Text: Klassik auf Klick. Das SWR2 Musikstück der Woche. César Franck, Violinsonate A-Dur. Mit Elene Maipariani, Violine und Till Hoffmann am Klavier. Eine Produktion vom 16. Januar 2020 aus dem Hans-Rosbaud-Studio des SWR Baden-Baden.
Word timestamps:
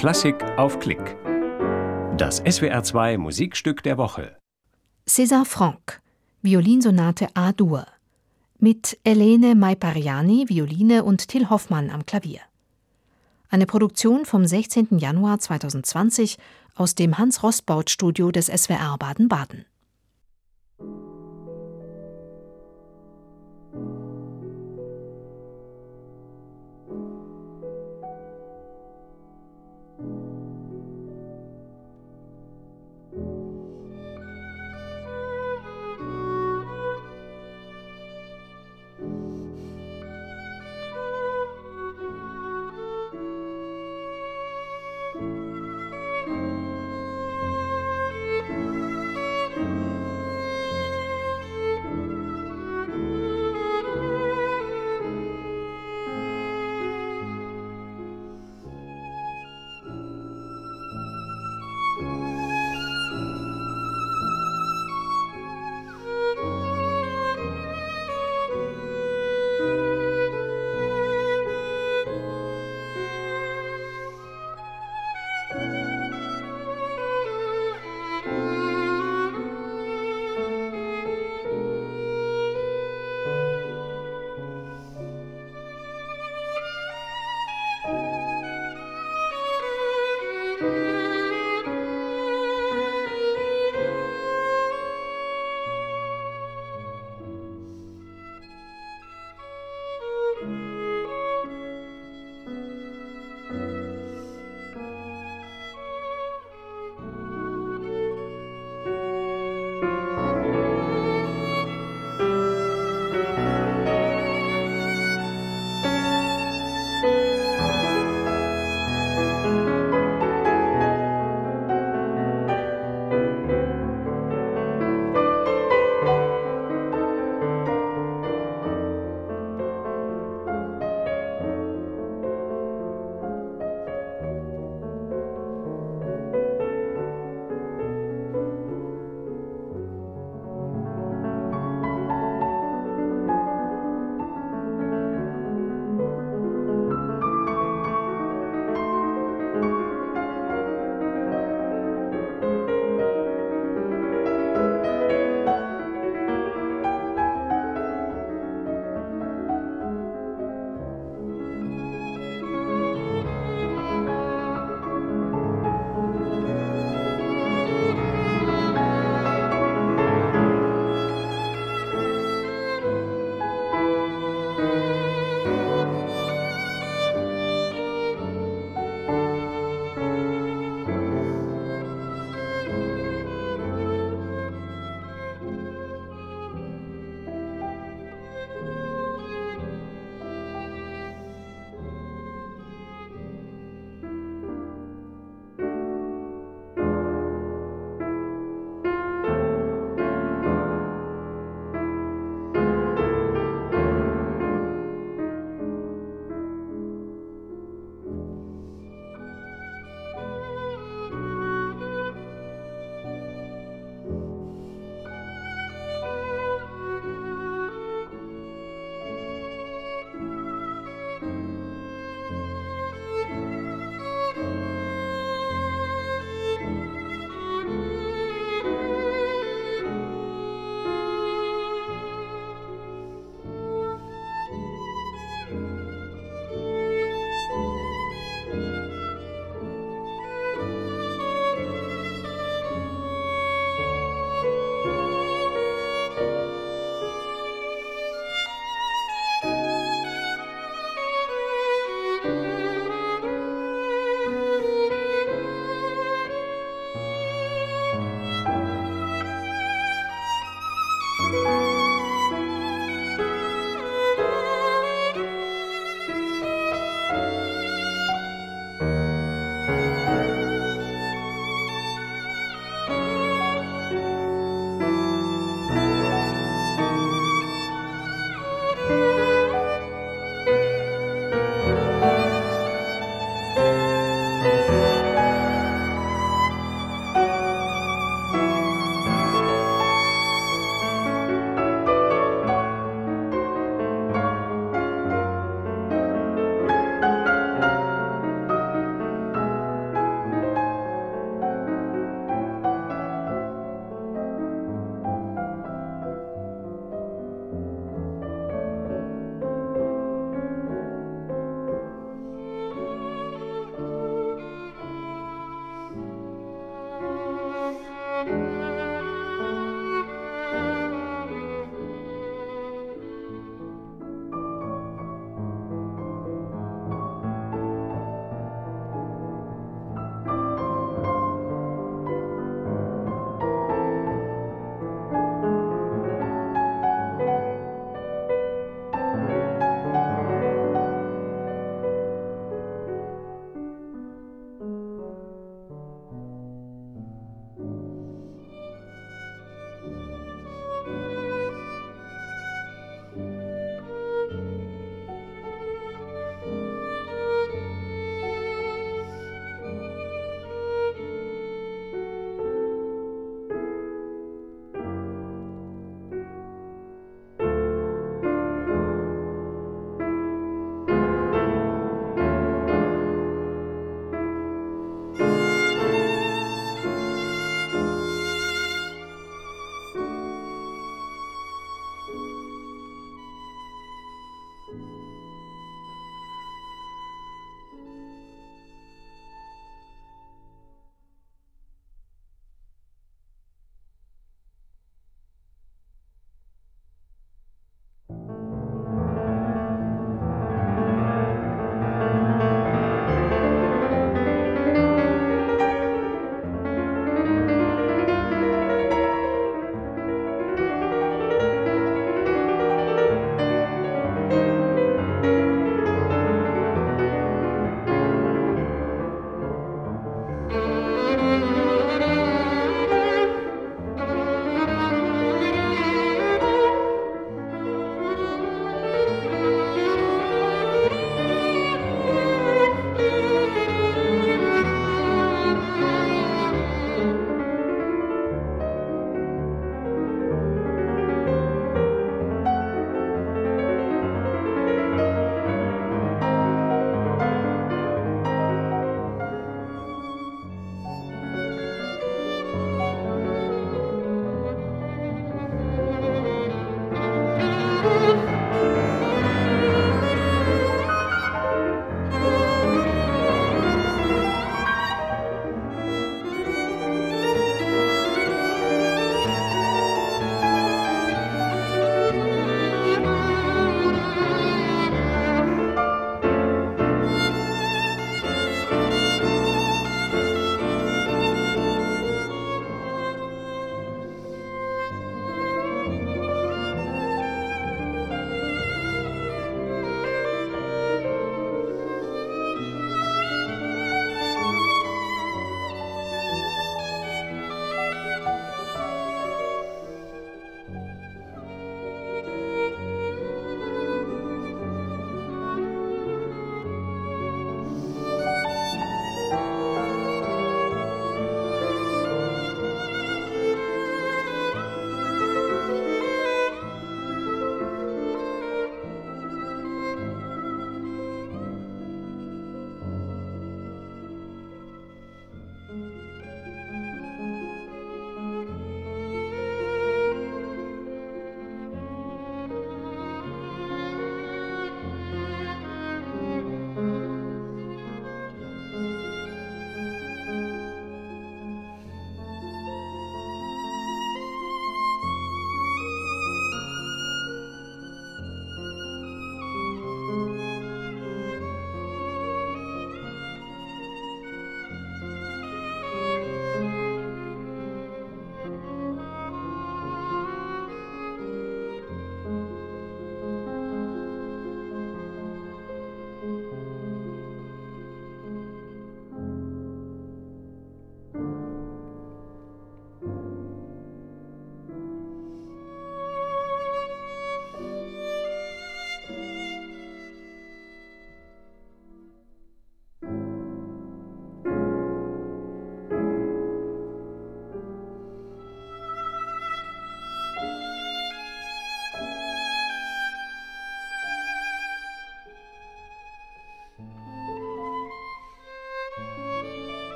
Klassik 0.00 0.42
auf 0.56 0.78
Klick. 0.78 1.14
Das 2.16 2.42
SWR2 2.42 3.18
Musikstück 3.18 3.82
der 3.82 3.98
Woche. 3.98 4.34
César 5.06 5.44
Franck, 5.44 6.00
Violinsonate 6.40 7.28
A-Dur. 7.34 7.84
Mit 8.58 8.98
Elene 9.04 9.54
Maipariani, 9.54 10.48
Violine 10.48 11.04
und 11.04 11.28
Till 11.28 11.50
Hoffmann 11.50 11.90
am 11.90 12.06
Klavier. 12.06 12.40
Eine 13.50 13.66
Produktion 13.66 14.24
vom 14.24 14.46
16. 14.46 14.96
Januar 14.96 15.38
2020 15.38 16.38
aus 16.74 16.94
dem 16.94 17.18
Hans-Rosbaud-Studio 17.18 18.30
des 18.30 18.46
SWR 18.46 18.96
Baden-Baden. 18.98 19.66